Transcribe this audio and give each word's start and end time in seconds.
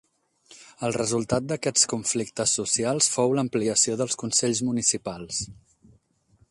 El 0.87 0.95
resultat 0.95 1.45
d'aquests 1.51 1.83
conflictes 1.91 2.55
socials 2.59 3.11
fou 3.17 3.37
l'ampliació 3.39 3.99
dels 4.01 4.19
consells 4.23 4.63
municipals. 4.71 5.45